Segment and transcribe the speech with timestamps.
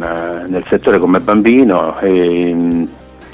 [0.49, 2.85] nel settore come bambino e mm,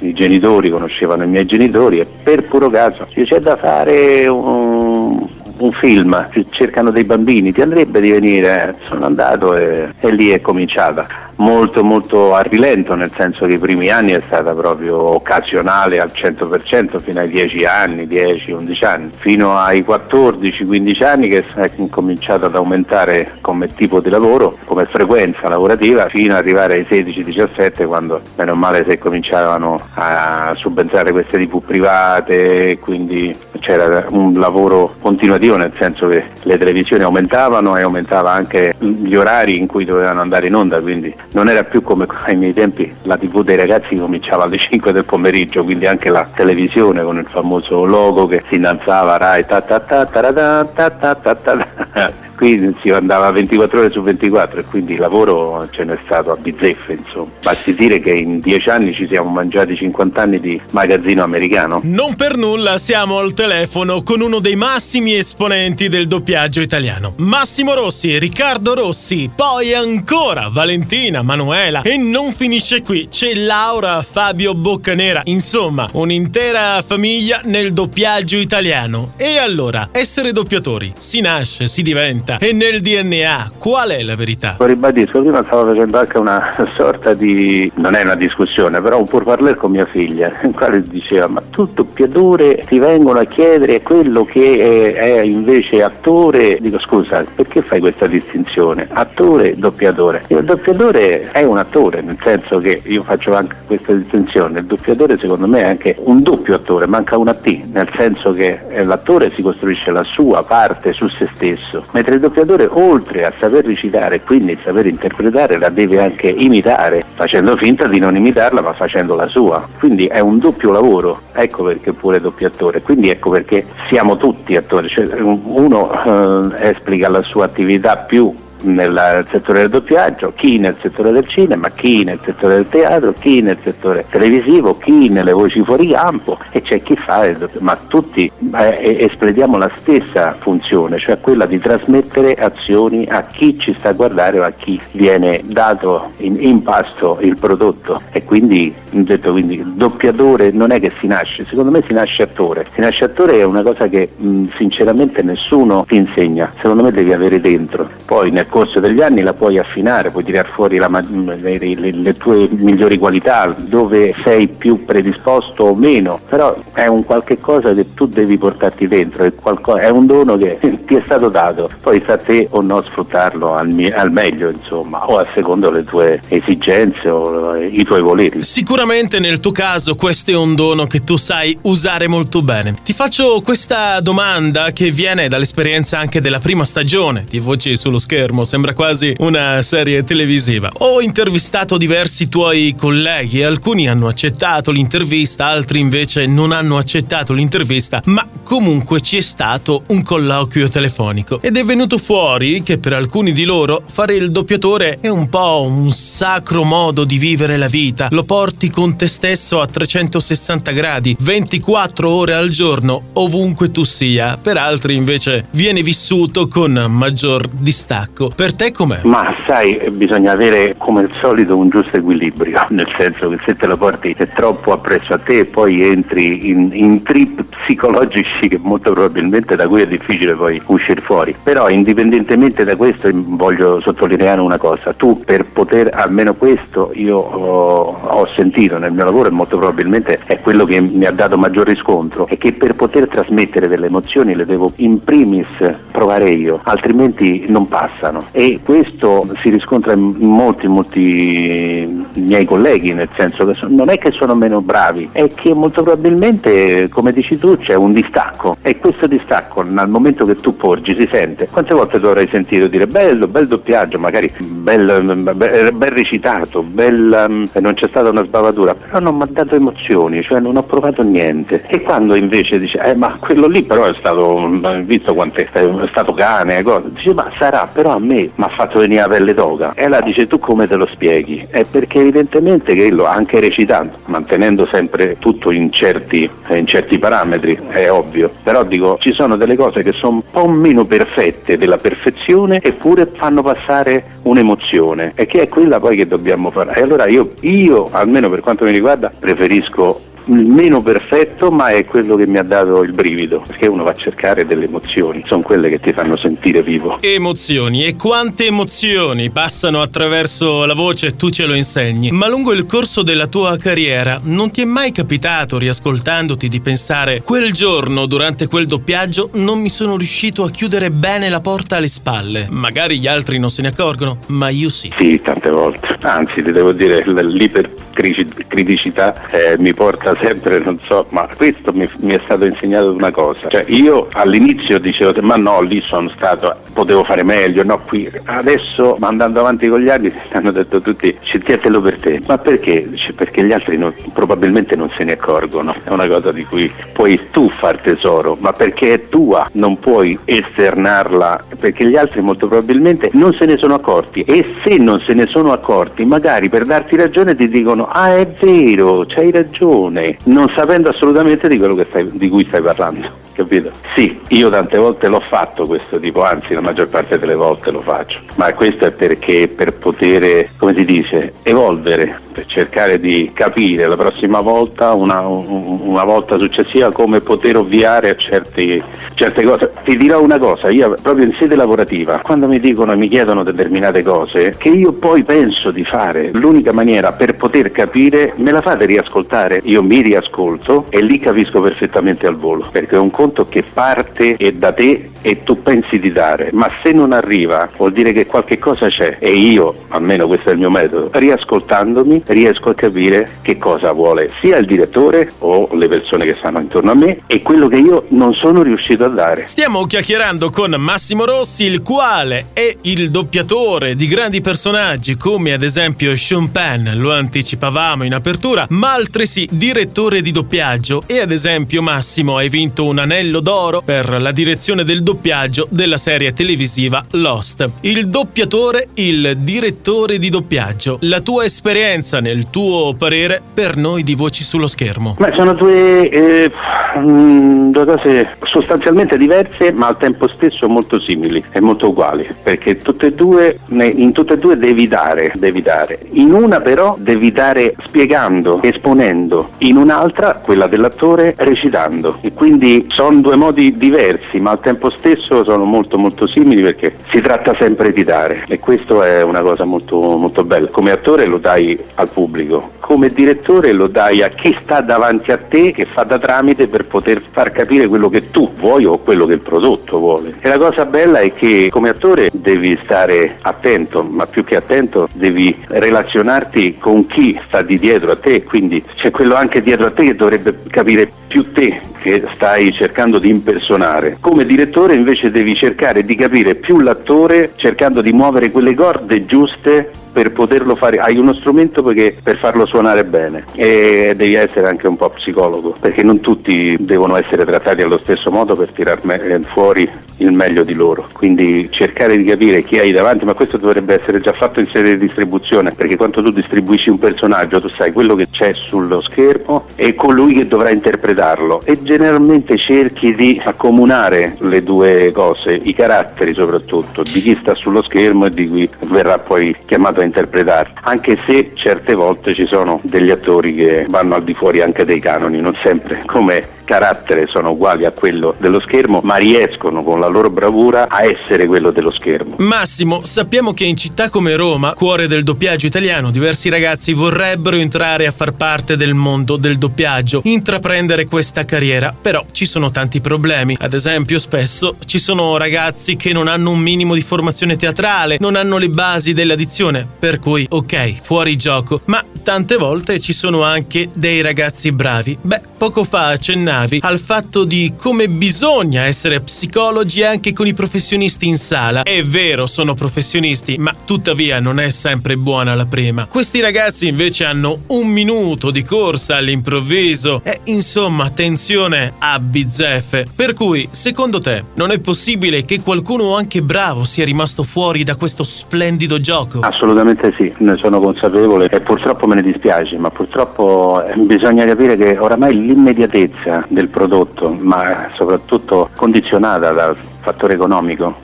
[0.01, 5.27] i genitori conoscevano i miei genitori e per puro caso c'è da fare un,
[5.57, 8.75] un film, cercano dei bambini, ti andrebbe di venire?
[8.87, 13.59] Sono andato e, e lì è cominciata molto molto a rilento, nel senso che i
[13.59, 19.59] primi anni è stata proprio occasionale al 100% fino ai 10 anni, 10-11 anni, fino
[19.59, 26.09] ai 14-15 anni che è cominciato ad aumentare come tipo di lavoro, come frequenza lavorativa,
[26.09, 32.79] fino ad arrivare ai 16-17 quando meno male si cominciavano a subentrare queste tv private,
[32.81, 39.15] quindi c'era un lavoro continuativo nel senso che le televisioni aumentavano e aumentava anche gli
[39.15, 42.95] orari in cui dovevano andare in onda, quindi non era più come ai miei tempi
[43.03, 47.27] la tv dei ragazzi cominciava alle 5 del pomeriggio, quindi anche la televisione con il
[47.31, 52.31] famoso logo che si innalzava Rai ta ta ta ta ta ta ta ta ta
[52.43, 56.37] qui si andava 24 ore su 24 e quindi il lavoro ce n'è stato a
[56.37, 57.31] bizzeffe insomma.
[57.41, 61.81] Basti dire che in 10 anni ci siamo mangiati 50 anni di magazzino americano.
[61.85, 67.13] Non per nulla siamo al telefono con uno dei massimi esponenti del doppiaggio italiano.
[67.19, 74.53] Massimo Rossi, Riccardo Rossi, poi ancora Valentina, Manuela e non finisce qui, c'è Laura, Fabio
[74.55, 79.13] Boccanera, insomma un'intera famiglia nel doppiaggio italiano.
[79.17, 83.53] E allora, essere doppiatori si nasce, si diventa vita e nel DNA.
[83.59, 84.57] Qual è la verità?
[84.59, 89.25] Ribadisco, prima stavo facendo anche una sorta di, non è una discussione, però un pur
[89.25, 94.25] parler con mia figlia, in quale diceva ma tu doppiatore ti vengono a chiedere quello
[94.25, 96.59] che è, è invece attore.
[96.61, 98.87] Dico scusa, perché fai questa distinzione?
[98.91, 100.23] Attore, doppiatore.
[100.29, 104.61] Il doppiatore è un attore, nel senso che io faccio anche questa distinzione.
[104.61, 108.61] Il doppiatore secondo me è anche un doppio attore, manca una T, nel senso che
[108.83, 113.67] l'attore si costruisce la sua parte su se stesso, mentre il doppiatore oltre a saper
[113.67, 118.73] recitare e quindi saper interpretare la deve anche imitare, facendo finta di non imitarla ma
[118.73, 119.67] facendo la sua.
[119.79, 124.89] Quindi è un doppio lavoro, ecco perché pure doppiatore, quindi ecco perché siamo tutti attori,
[124.89, 131.13] cioè, uno eh, esplica la sua attività più nel settore del doppiaggio, chi nel settore
[131.13, 135.89] del cinema, chi nel settore del teatro, chi nel settore televisivo, chi nelle voci fuori
[135.89, 141.21] campo e c'è chi fa il doppiaggio, ma tutti eh, espletiamo la stessa funzione, cioè
[141.21, 146.11] quella di trasmettere azioni a chi ci sta a guardare o a chi viene dato
[146.19, 148.01] in, in pasto il prodotto.
[148.13, 152.67] E quindi, detto, quindi doppiatore non è che si nasce, secondo me si nasce attore,
[152.75, 157.13] si nasce attore è una cosa che mh, sinceramente nessuno ti insegna, secondo me devi
[157.13, 161.59] avere dentro, poi nel corso degli anni la puoi affinare, puoi tirare fuori la, le,
[161.59, 167.39] le, le, tue migliori qualità, dove sei più predisposto o meno, però è un qualche
[167.39, 171.31] cosa che tu devi portarti dentro, è, qualcosa, è un dono che ti è stato
[171.31, 175.71] dato, poi sta a te o no sfruttarlo al, al meglio, insomma, o a secondo
[175.71, 178.43] le tue esigenze o i tuoi voleri.
[178.43, 182.77] Sicuramente nel tuo caso questo è un dono che tu sai usare molto bene.
[182.85, 188.41] Ti faccio questa domanda che viene dall'esperienza anche della prima stagione di Voci sullo schermo
[188.43, 190.71] schermo, sembra quasi una serie televisiva.
[190.79, 198.03] Ho intervistato diversi tuoi colleghi, alcuni hanno accettato l'intervista, altri invece non hanno accettato l'intervista,
[198.07, 203.33] ma comunque ci è stato un colloquio telefonico ed è venuto fuori che per alcuni
[203.33, 208.09] di loro fare il doppiatore è un po' un sacro modo di vivere la vita,
[208.11, 214.37] lo porti con te stesso a 360 gradi, 24 ore al giorno, ovunque tu sia,
[214.37, 218.32] per altri invece viene vissuto con maggior distacco.
[218.35, 219.01] Per te com'è?
[219.05, 223.67] Ma sai, bisogna avere come al solito un giusto equilibrio, nel senso che se te
[223.67, 229.55] lo porti troppo appresso a te poi entri in, in trip psicologici che molto probabilmente
[229.55, 231.35] da cui è difficile poi uscire fuori.
[231.43, 238.01] Però indipendentemente da questo voglio sottolineare una cosa, tu per poter almeno questo io ho,
[238.03, 241.67] ho sentito nel mio lavoro e molto probabilmente è quello che mi ha dato maggior
[241.67, 245.47] riscontro, è che per poter trasmettere delle emozioni le devo in primis
[245.91, 253.09] provare io, altrimenti non passano e questo si riscontra in molti, molti miei colleghi, nel
[253.15, 257.57] senso che non è che sono meno bravi, è che molto probabilmente, come dici tu,
[257.59, 261.49] c'è un distacco e questo distacco nel momento che tu porgi si sente.
[261.51, 267.27] Quante volte tu avrai sentito dire bello, bel doppiaggio, magari bel, bel, bel recitato, bel,
[267.29, 270.63] um, non c'è stata una sbavatura, però non mi ha dato emozioni, cioè non ho
[270.63, 271.65] provato niente.
[271.67, 274.51] E quando invece dice, eh ma quello lì però è stato,
[274.85, 278.79] visto quant'è, è stato cane, cosa, dice ma sarà, però a me mi ha fatto
[278.79, 279.73] venire la pelle d'oca.
[279.75, 281.47] E allora dice tu come te lo spieghi?
[281.51, 287.59] È perché evidentemente che lo anche recitando, mantenendo sempre tutto in certi, in certi parametri,
[287.69, 288.31] è ovvio.
[288.43, 293.07] Però dico, ci sono delle cose che sono un po' meno perfette della perfezione eppure
[293.15, 296.75] fanno passare un'emozione e che è quella poi che dobbiamo fare.
[296.75, 301.85] E allora io, io almeno per quanto mi riguarda, preferisco il meno perfetto, ma è
[301.85, 305.43] quello che mi ha dato il brivido, perché uno va a cercare delle emozioni, sono
[305.43, 306.99] quelle che ti fanno sentire vivo.
[307.01, 312.11] Emozioni, e quante emozioni passano attraverso la voce, tu ce lo insegni.
[312.11, 317.23] Ma lungo il corso della tua carriera non ti è mai capitato, riascoltandoti, di pensare
[317.23, 321.89] quel giorno durante quel doppiaggio non mi sono riuscito a chiudere bene la porta alle
[321.89, 322.47] spalle.
[322.51, 324.93] Magari gli altri non se ne accorgono, ma io sì.
[324.99, 325.97] Sì, tante volte.
[326.03, 332.15] Anzi, ti devo dire, l'ipercriticità eh, mi porta sempre, non so, ma questo mi, mi,
[332.15, 333.49] è stato insegnato una cosa.
[333.49, 338.09] Cioè, io all'inizio dicevo, ma no, lì sono stato, potevo fare meglio, no, qui.
[338.25, 342.23] Adesso, andando avanti con gli anni, hanno detto tutti, sentiatelo per te.
[342.27, 342.89] Ma perché?
[342.89, 345.75] Dice, perché gli altri non, probabilmente non se ne accorgono.
[345.83, 350.19] È una cosa di cui puoi tu far tesoro, ma perché è tua, non puoi
[350.25, 354.23] esternarla, perché gli altri molto probabilmente non se ne sono accorti.
[354.23, 358.27] E se non se ne sono accorti, magari per darti ragione ti dicono, ah è
[358.41, 363.09] vero, c'hai ragione non sapendo assolutamente di quello stai, di cui stai parlando.
[363.35, 363.71] Capito?
[363.97, 367.81] Sì, io tante volte l'ho fatto questo tipo, anzi la maggior parte delle volte lo
[367.81, 373.89] faccio, ma questo è perché per poter, come si dice, evolvere, per cercare di capire
[373.89, 378.83] la prossima volta, una, una volta successiva, come poter ovviare a certi,
[379.15, 379.73] certe cose.
[379.85, 383.43] Ti dirò una cosa, io proprio in sede lavorativa, quando mi dicono e mi chiedono
[383.43, 388.61] determinate cose, che io poi penso di fare, l'unica maniera per poter capire, me la
[388.61, 393.47] fate riascoltare, io mi riascolto e lì capisco perfettamente al volo, perché è un conto
[393.49, 397.93] che parte e da te e tu pensi di dare, ma se non arriva vuol
[397.93, 402.71] dire che qualche cosa c'è e io, almeno questo è il mio metodo, riascoltandomi riesco
[402.71, 406.95] a capire che cosa vuole sia il direttore o le persone che stanno intorno a
[406.95, 409.47] me e quello che io non sono riuscito a dare.
[409.47, 415.63] Stiamo chiacchierando con Massimo Rossi, il quale è il doppiatore di grandi personaggi come ad
[415.63, 421.81] esempio Sean Penn, lo anticipavamo in apertura, ma altresì direttore di doppiaggio e ad esempio
[421.81, 427.69] Massimo hai vinto un anello d'oro per la direzione del doppiaggio della serie televisiva Lost.
[427.81, 430.97] Il doppiatore, il direttore di doppiaggio.
[431.03, 435.17] La tua esperienza nel tuo parere per noi di Voci sullo schermo?
[435.19, 436.51] Beh, sono due, eh,
[436.99, 442.79] mm, due cose sostanzialmente diverse ma al tempo stesso molto simili e molto uguali perché
[442.79, 445.99] tutte e due, in tutte e due devi dare, devi dare.
[446.13, 452.17] In una però devi dare spiegando, esponendo, in un'altra, quella dell'attore, recitando.
[452.23, 456.95] E quindi sono due modi diversi ma al tempo stesso sono molto molto simili perché
[457.11, 460.69] si tratta sempre di dare e questo è una cosa molto, molto bella.
[460.69, 465.39] Come attore lo dai al pubblico, come direttore lo dai a chi sta davanti a
[465.39, 469.25] te che fa da tramite per poter far capire quello che tu vuoi o quello
[469.25, 470.35] che il prodotto vuole.
[470.39, 475.09] E la cosa bella è che come attore devi stare attento, ma più che attento
[475.15, 479.91] devi relazionarti con chi sta di dietro a te, quindi c'è quello anche dietro a
[479.91, 484.19] te che dovrebbe capire più te che stai cercando di impersonare.
[484.21, 489.89] Come direttore invece devi cercare di capire più l'attore cercando di muovere quelle corde giuste
[490.13, 493.45] per poterlo fare, hai uno strumento perché, per farlo suonare bene.
[493.55, 498.31] E devi essere anche un po' psicologo perché non tutti devono essere trattati allo stesso
[498.31, 502.93] modo per tirar me- fuori il meglio di loro, quindi cercare di capire chi hai
[502.93, 506.91] davanti, ma questo dovrebbe essere già fatto in sede di distribuzione perché quando tu distribuisci
[506.91, 511.63] un personaggio tu sai quello che c'è sullo schermo e colui che dovrà interpretarlo.
[511.65, 517.83] E generalmente cerchi di accomunare le due cose, i caratteri soprattutto di chi sta sullo
[517.83, 522.62] schermo e di cui verrà poi chiamato a interpretare, anche se certe volte ci sono
[522.83, 527.51] degli attori che vanno al di fuori anche dei canoni, non sempre come carattere sono
[527.51, 531.93] uguali a quello dello schermo, ma riescono con la loro bravura a essere quello dello
[531.93, 532.37] schermo.
[532.39, 538.07] Massimo, sappiamo che in città come Roma, cuore del doppiaggio italiano, diversi ragazzi vorrebbero entrare
[538.07, 543.57] a far parte del mondo del doppiaggio, intraprendere questa carriera, però ci sono tanti problemi.
[543.61, 548.37] Ad esempio, spesso ci sono ragazzi che non hanno un minimo di formazione teatrale, non
[548.37, 553.43] hanno le basi della dizione, per cui ok, fuori gioco, ma tante volte ci sono
[553.43, 555.17] anche dei ragazzi bravi.
[555.21, 561.27] Beh, poco fa accennavi al fatto di come bisogna essere psicologi anche con i professionisti
[561.27, 561.83] in sala.
[561.83, 566.07] È vero, sono professionisti, ma tuttavia non è sempre buona la prima.
[566.07, 573.07] Questi ragazzi invece hanno un minuto di corsa all'improvviso e insomma tensione a bizzeffe.
[573.15, 577.97] Per cui, secondo te, non è possibile che qualcuno anche bravo sia rimasto fuori da
[577.97, 579.41] questo splendido gioco?
[579.41, 582.42] Assolutamente sì, ne sono consapevole e purtroppo me ne dispiace,
[582.79, 590.35] ma purtroppo eh, bisogna capire che oramai l'immediatezza del prodotto, ma soprattutto condizionata dal fattore
[590.35, 590.95] economico,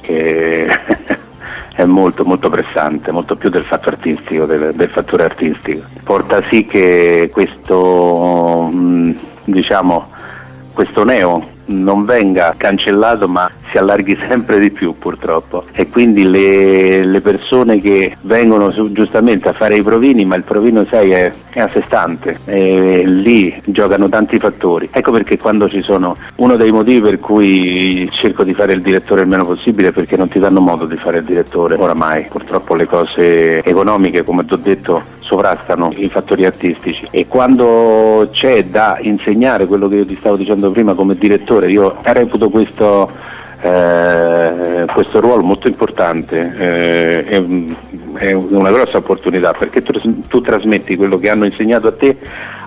[0.00, 0.66] che
[1.76, 5.82] è molto molto pressante, molto più del fatto artistico, del, del fattore artistico.
[6.02, 9.10] Porta sì che questo, mm,
[9.44, 10.10] diciamo,
[10.72, 15.64] questo neo non venga cancellato ma si allarghi sempre di più purtroppo.
[15.72, 20.42] E quindi le, le persone che vengono su, giustamente a fare i provini ma il
[20.42, 22.38] provino sai è, è a sé stante.
[22.44, 24.88] E lì giocano tanti fattori.
[24.92, 29.22] Ecco perché quando ci sono uno dei motivi per cui cerco di fare il direttore
[29.22, 31.76] il meno possibile perché non ti danno modo di fare il direttore.
[31.76, 37.06] Oramai purtroppo le cose economiche come ti ho detto sovrastano i fattori artistici.
[37.10, 41.96] E quando c'è da insegnare quello che io ti stavo dicendo prima come direttore io
[42.02, 43.10] reputo questo
[43.60, 47.42] eh, questo ruolo molto importante, eh, è,
[48.14, 49.92] è, una grossa opportunità perché tu,
[50.26, 52.16] tu trasmetti quello che hanno insegnato a te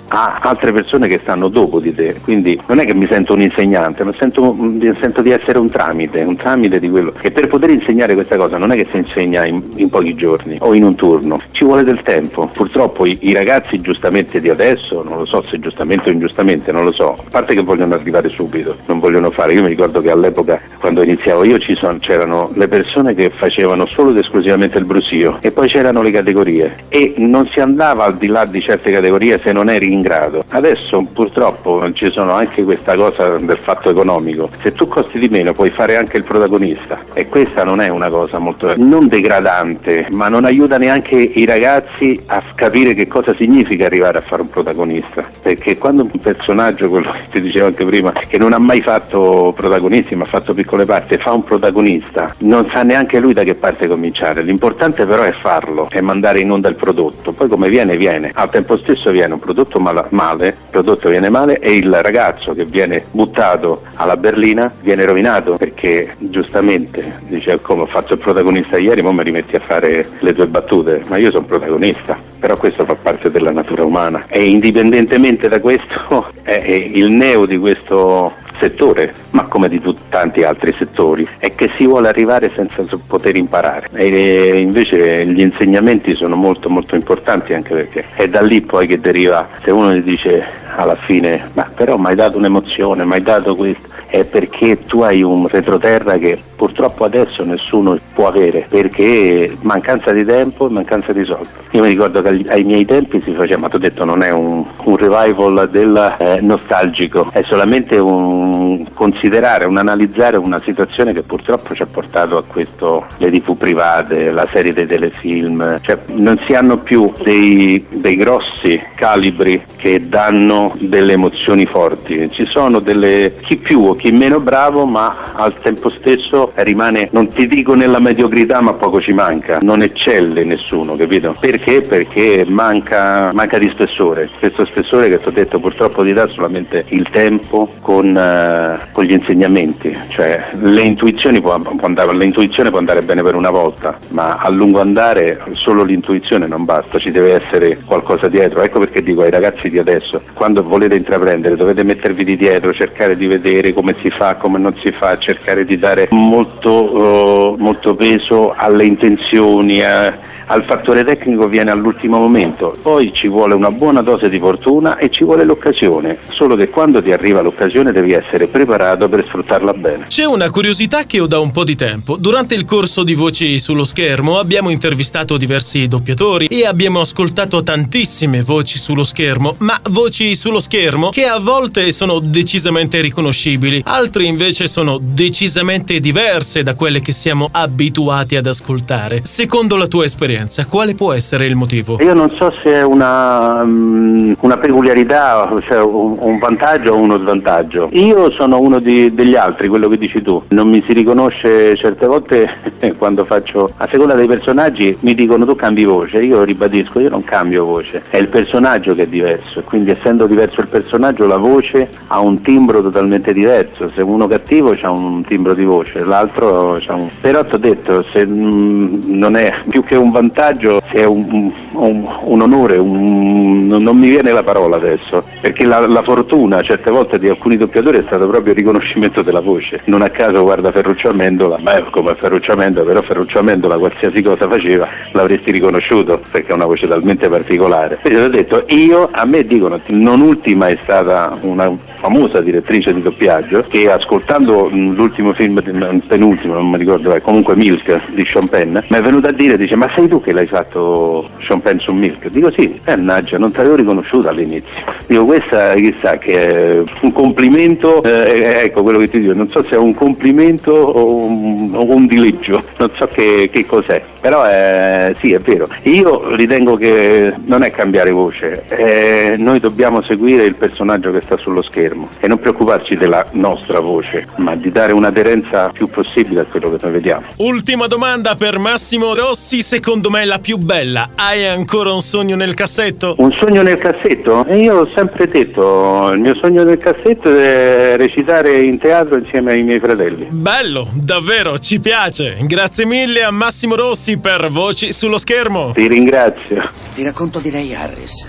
[0.09, 2.15] a altre persone che stanno dopo di te.
[2.23, 4.55] Quindi non è che mi sento un insegnante, ma sento,
[5.01, 7.13] sento di essere un tramite, un tramite di quello.
[7.21, 10.57] E per poter insegnare questa cosa non è che si insegna in, in pochi giorni
[10.59, 12.49] o in un turno, ci vuole del tempo.
[12.51, 16.83] Purtroppo i, i, ragazzi giustamente di adesso, non lo so se giustamente o ingiustamente, non
[16.83, 19.53] lo so, a parte che vogliono arrivare subito, non vogliono fare.
[19.53, 23.85] Io mi ricordo che all'epoca quando iniziavo io ci sono, c'erano le persone che facevano
[23.87, 28.17] solo ed esclusivamente il brusio e poi c'erano le categorie e non si andava al
[28.17, 30.43] di là di certe categorie se non eri in in grado.
[30.49, 34.49] Adesso purtroppo ci sono anche questa cosa del fatto economico.
[34.61, 38.09] Se tu costi di meno puoi fare anche il protagonista e questa non è una
[38.09, 43.85] cosa molto non degradante, ma non aiuta neanche i ragazzi a capire che cosa significa
[43.85, 45.29] arrivare a fare un protagonista.
[45.41, 49.53] Perché quando un personaggio, quello che ti dicevo anche prima, che non ha mai fatto
[49.55, 53.55] protagonisti ma ha fatto piccole parti, fa un protagonista, non sa neanche lui da che
[53.55, 54.41] parte cominciare.
[54.41, 57.33] L'importante però è farlo, è mandare in onda il prodotto.
[57.33, 58.31] Poi come viene, viene.
[58.33, 59.79] Al tempo stesso viene un prodotto
[60.09, 65.55] male, il prodotto viene male e il ragazzo che viene buttato alla berlina viene rovinato
[65.57, 70.33] perché giustamente dice come ho fatto il protagonista ieri, ma mi rimetti a fare le
[70.33, 74.25] tue battute, ma io sono protagonista, però questo fa parte della natura umana.
[74.27, 80.41] E indipendentemente da questo è il neo di questo settore, ma come di tutti, tanti
[80.43, 83.87] altri settori, è che si vuole arrivare senza poter imparare.
[83.93, 88.99] E invece gli insegnamenti sono molto molto importanti anche perché è da lì poi che
[88.99, 93.21] deriva, se uno gli dice alla fine, ma però mi hai dato un'emozione, mi hai
[93.21, 99.55] dato questo, è perché tu hai un retroterra che purtroppo adesso nessuno può avere, perché
[99.61, 101.47] mancanza di tempo e mancanza di soldi.
[101.71, 104.31] Io mi ricordo che ai miei tempi si faceva, ma ti ho detto non è
[104.31, 108.85] un, un revival del eh, nostalgico, è solamente un
[109.19, 114.31] considerare, un analizzare una situazione che purtroppo ci ha portato a questo, le tv private,
[114.31, 120.73] la serie dei telefilm, cioè non si hanno più dei, dei grossi calibri che danno
[120.79, 125.89] delle emozioni forti, ci sono delle, chi più o chi meno bravo ma al tempo
[125.89, 131.35] stesso rimane, non ti dico nella mediocrità ma poco ci manca, non eccelle nessuno, capito?
[131.37, 131.81] Perché?
[131.81, 136.85] Perché manca, manca di spessore, questo spessore che ti ho detto purtroppo ti dà solamente
[136.89, 143.21] il tempo con, uh, con gli insegnamenti, cioè le intuizioni può, può andare, l'intuizione bene
[143.23, 148.27] per una volta, ma a lungo andare solo l'intuizione non basta, ci deve essere qualcosa
[148.27, 152.73] dietro, ecco perché dico ai ragazzi di adesso, quando volete intraprendere dovete mettervi di dietro,
[152.73, 157.55] cercare di vedere come si fa, come non si fa, cercare di dare molto, uh,
[157.57, 159.83] molto peso alle intenzioni.
[159.83, 164.97] A, al fattore tecnico viene all'ultimo momento, poi ci vuole una buona dose di fortuna
[164.97, 169.73] e ci vuole l'occasione, solo che quando ti arriva l'occasione devi essere preparato per sfruttarla
[169.73, 170.07] bene.
[170.07, 172.17] C'è una curiosità che ho da un po' di tempo.
[172.17, 178.41] Durante il corso di Voci sullo schermo abbiamo intervistato diversi doppiatori e abbiamo ascoltato tantissime
[178.41, 184.67] voci sullo schermo, ma voci sullo schermo che a volte sono decisamente riconoscibili, altre invece
[184.67, 189.21] sono decisamente diverse da quelle che siamo abituati ad ascoltare.
[189.23, 191.97] Secondo la tua esperienza, esperienza, quale può essere il motivo?
[192.01, 197.19] Io non so se è una, um, una peculiarità, cioè un, un, vantaggio o uno
[197.19, 197.89] svantaggio.
[197.91, 200.41] Io sono uno di, degli altri, quello che dici tu.
[200.49, 202.49] Non mi si riconosce certe volte
[202.97, 206.17] quando faccio, a seconda dei personaggi, mi dicono tu cambi voce.
[206.17, 208.03] Io ribadisco, io non cambio voce.
[208.09, 209.61] È il personaggio che è diverso.
[209.63, 213.91] Quindi essendo diverso il personaggio, la voce ha un timbro totalmente diverso.
[213.93, 217.09] Se uno cattivo ha un timbro di voce, l'altro ha un...
[217.21, 221.51] Però ti ho detto, se mm, non è più che un vantaggio vantaggio è un,
[221.71, 226.91] un, un onore, un, non mi viene la parola adesso, perché la, la, fortuna certe
[226.91, 229.81] volte di alcuni doppiatori è stato proprio il riconoscimento della voce.
[229.85, 234.21] Non a caso guarda Ferruccio Amendola, ma è come Ferruccio Amendola, però Ferruccio Amendola qualsiasi
[234.21, 237.99] cosa faceva l'avresti riconosciuto perché ha una voce talmente particolare.
[238.03, 243.01] Invece ho detto, io, a me dicono, non ultima è stata una famosa direttrice di
[243.01, 245.61] doppiaggio che ascoltando l'ultimo film,
[246.07, 249.91] penultimo, non mi ricordo, comunque Milk di Penn, mi è venuta a dire, dice, ma
[249.93, 251.27] sei tu che l'hai fatto
[251.61, 252.29] Penn su Milk?
[252.29, 254.69] Dico sì, mannaggia, non ti avevo riconosciuto all'inizio.
[255.07, 259.63] Dico questa chissà che è un complimento, eh, ecco quello che ti dico, non so
[259.63, 264.47] se è un complimento o un, o un dileggio, non so che, che cos'è, però
[264.47, 265.67] eh, sì è vero.
[265.83, 271.37] Io ritengo che non è cambiare voce, eh, noi dobbiamo seguire il personaggio che sta
[271.37, 276.45] sullo schermo e non preoccuparci della nostra voce, ma di dare un'aderenza più possibile a
[276.45, 277.25] quello che noi vediamo.
[277.37, 281.09] Ultima domanda per Massimo Rossi, secondo me la più bella.
[281.15, 283.15] Hai ancora un sogno nel cassetto?
[283.17, 284.45] Un sogno nel cassetto?
[284.51, 289.63] Io ho sempre detto, il mio sogno nel cassetto è recitare in teatro insieme ai
[289.63, 290.27] miei fratelli.
[290.29, 292.37] Bello, davvero, ci piace.
[292.41, 295.71] Grazie mille a Massimo Rossi per Voci sullo schermo.
[295.73, 296.69] Ti ringrazio.
[296.93, 298.27] Ti racconto di Ray Harris.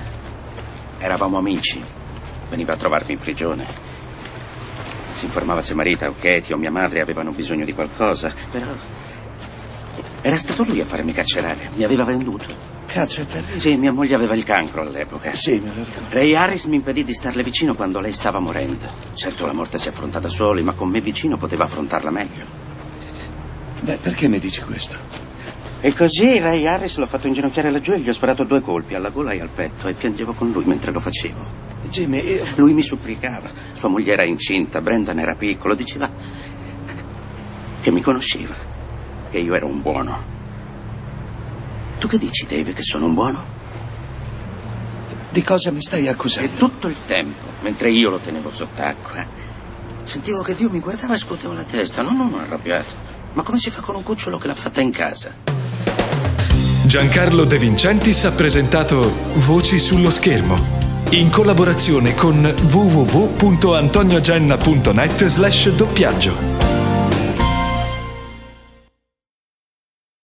[0.98, 1.82] Eravamo amici.
[2.48, 3.66] Veniva a trovarmi in prigione.
[5.12, 8.66] Si informava se Marita o Katie o mia madre avevano bisogno di qualcosa, però
[10.22, 11.70] era stato lui a farmi carcerare.
[11.74, 12.69] Mi aveva venduto.
[12.92, 13.60] Cazzo, è terribile.
[13.60, 15.32] Sì, mia moglie aveva il cancro all'epoca.
[15.34, 16.08] Sì, me lo ricordo.
[16.10, 18.88] Ray Harris mi impedì di starle vicino quando lei stava morendo.
[19.14, 22.44] Certo, la morte si affronta da soli, ma con me vicino poteva affrontarla meglio.
[23.80, 24.96] Beh, perché mi dici questo?
[25.80, 29.10] E così Ray Harris l'ho fatto inginocchiare laggiù e gli ho sparato due colpi alla
[29.10, 31.68] gola e al petto e piangevo con lui mentre lo facevo.
[31.88, 32.44] Jimmy, io...
[32.56, 33.50] Lui mi supplicava.
[33.72, 36.10] Sua moglie era incinta, Brendan era piccolo, diceva
[37.80, 38.54] che mi conosceva,
[39.30, 40.38] che io ero un buono.
[42.00, 43.44] Tu che dici, Dave, che sono un buono?
[45.30, 46.50] Di cosa mi stai E accusando?
[46.56, 49.24] tutto il tempo, mentre io lo tenevo sott'acqua,
[50.02, 52.00] sentivo che Dio mi guardava e scuotevo la testa.
[52.02, 52.94] No, non arrabbiato.
[53.34, 55.34] Ma come si fa con un cucciolo che l'ha fatta in casa?
[56.84, 60.78] Giancarlo De Vincentis ha presentato Voci sullo schermo
[61.10, 66.69] in collaborazione con www.antoniogenna.net slash doppiaggio.